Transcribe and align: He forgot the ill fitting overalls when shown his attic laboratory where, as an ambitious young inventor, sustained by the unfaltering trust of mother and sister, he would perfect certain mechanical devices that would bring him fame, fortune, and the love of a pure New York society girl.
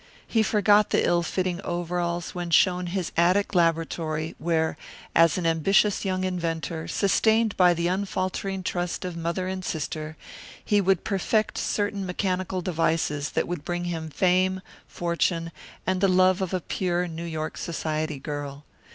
He 0.25 0.41
forgot 0.41 0.89
the 0.89 1.05
ill 1.05 1.21
fitting 1.21 1.61
overalls 1.63 2.33
when 2.33 2.49
shown 2.49 2.87
his 2.87 3.11
attic 3.15 3.53
laboratory 3.53 4.33
where, 4.39 4.75
as 5.13 5.37
an 5.37 5.45
ambitious 5.45 6.03
young 6.03 6.23
inventor, 6.23 6.87
sustained 6.87 7.55
by 7.55 7.75
the 7.75 7.87
unfaltering 7.87 8.63
trust 8.63 9.05
of 9.05 9.15
mother 9.15 9.47
and 9.47 9.63
sister, 9.63 10.17
he 10.65 10.81
would 10.81 11.03
perfect 11.03 11.55
certain 11.59 12.03
mechanical 12.03 12.63
devices 12.63 13.29
that 13.33 13.47
would 13.47 13.63
bring 13.63 13.83
him 13.83 14.09
fame, 14.09 14.61
fortune, 14.87 15.51
and 15.85 16.01
the 16.01 16.07
love 16.07 16.41
of 16.41 16.51
a 16.51 16.61
pure 16.61 17.07
New 17.07 17.21
York 17.23 17.55
society 17.55 18.17
girl. 18.17 18.63